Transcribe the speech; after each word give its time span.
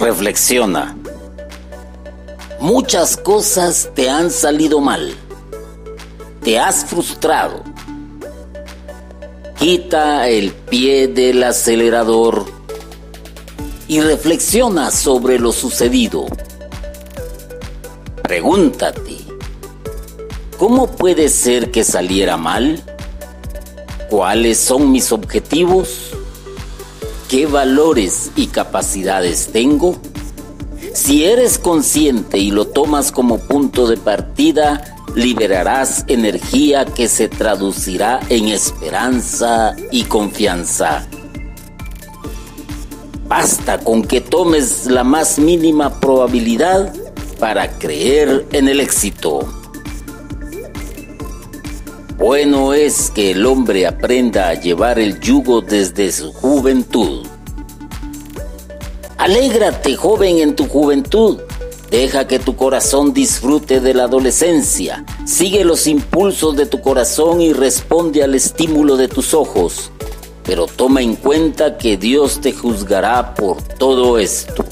Reflexiona. 0.00 0.96
Muchas 2.58 3.18
cosas 3.18 3.90
te 3.94 4.08
han 4.08 4.30
salido 4.30 4.80
mal. 4.80 5.14
Te 6.42 6.58
has 6.58 6.86
frustrado. 6.86 7.62
Quita 9.58 10.26
el 10.28 10.52
pie 10.52 11.06
del 11.06 11.42
acelerador 11.42 12.46
y 13.88 14.00
reflexiona 14.00 14.90
sobre 14.90 15.38
lo 15.38 15.52
sucedido. 15.52 16.24
Pregúntate, 18.22 19.18
¿cómo 20.60 20.88
puede 20.88 21.30
ser 21.30 21.70
que 21.70 21.84
saliera 21.84 22.36
mal? 22.36 22.82
¿Cuáles 24.10 24.58
son 24.58 24.92
mis 24.92 25.10
objetivos? 25.10 26.10
¿Qué 27.30 27.46
valores 27.46 28.30
y 28.36 28.48
capacidades 28.48 29.48
tengo? 29.54 29.96
Si 30.92 31.24
eres 31.24 31.58
consciente 31.58 32.36
y 32.36 32.50
lo 32.50 32.66
tomas 32.66 33.10
como 33.10 33.38
punto 33.38 33.86
de 33.86 33.96
partida, 33.96 34.96
liberarás 35.14 36.04
energía 36.08 36.84
que 36.84 37.08
se 37.08 37.28
traducirá 37.28 38.20
en 38.28 38.48
esperanza 38.48 39.74
y 39.90 40.04
confianza. 40.04 41.06
Basta 43.26 43.78
con 43.78 44.02
que 44.02 44.20
tomes 44.20 44.84
la 44.84 45.04
más 45.04 45.38
mínima 45.38 46.00
probabilidad 46.00 46.92
para 47.38 47.78
creer 47.78 48.46
en 48.52 48.68
el 48.68 48.80
éxito. 48.80 49.59
Bueno 52.20 52.74
es 52.74 53.10
que 53.10 53.30
el 53.30 53.46
hombre 53.46 53.86
aprenda 53.86 54.50
a 54.50 54.54
llevar 54.54 54.98
el 54.98 55.20
yugo 55.20 55.62
desde 55.62 56.12
su 56.12 56.34
juventud. 56.34 57.26
Alégrate, 59.16 59.96
joven, 59.96 60.36
en 60.36 60.54
tu 60.54 60.68
juventud. 60.68 61.40
Deja 61.90 62.26
que 62.26 62.38
tu 62.38 62.56
corazón 62.56 63.14
disfrute 63.14 63.80
de 63.80 63.94
la 63.94 64.04
adolescencia. 64.04 65.02
Sigue 65.24 65.64
los 65.64 65.86
impulsos 65.86 66.56
de 66.56 66.66
tu 66.66 66.82
corazón 66.82 67.40
y 67.40 67.54
responde 67.54 68.22
al 68.22 68.34
estímulo 68.34 68.98
de 68.98 69.08
tus 69.08 69.32
ojos. 69.32 69.90
Pero 70.44 70.66
toma 70.66 71.00
en 71.00 71.16
cuenta 71.16 71.78
que 71.78 71.96
Dios 71.96 72.42
te 72.42 72.52
juzgará 72.52 73.34
por 73.34 73.62
todo 73.62 74.18
esto. 74.18 74.62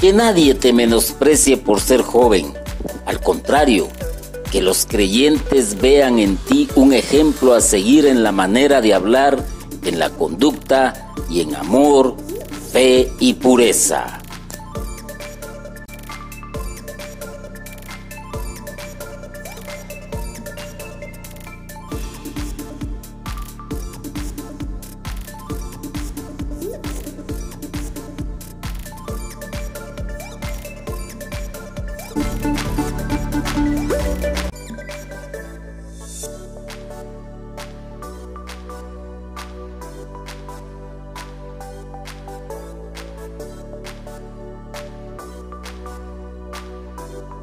Que 0.00 0.14
nadie 0.14 0.54
te 0.54 0.72
menosprecie 0.72 1.58
por 1.58 1.78
ser 1.78 2.00
joven. 2.00 2.54
Al 3.04 3.20
contrario, 3.20 3.88
que 4.56 4.62
los 4.62 4.86
creyentes 4.86 5.78
vean 5.82 6.18
en 6.18 6.38
ti 6.38 6.66
un 6.76 6.94
ejemplo 6.94 7.52
a 7.52 7.60
seguir 7.60 8.06
en 8.06 8.22
la 8.22 8.32
manera 8.32 8.80
de 8.80 8.94
hablar, 8.94 9.44
en 9.84 9.98
la 9.98 10.08
conducta 10.08 11.12
y 11.28 11.42
en 11.42 11.54
amor, 11.54 12.16
fe 12.72 13.12
y 13.20 13.34
pureza. 13.34 14.22